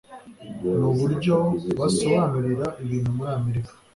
[0.79, 1.35] nuburyo
[1.79, 3.71] basobanura ibintu muri amerika